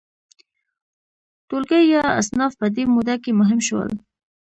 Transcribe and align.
ټولګي 1.47 1.81
یا 1.93 2.03
اصناف 2.19 2.53
په 2.61 2.67
دې 2.75 2.83
موده 2.93 3.15
کې 3.23 3.31
مهم 3.39 3.59
شول. 3.67 3.89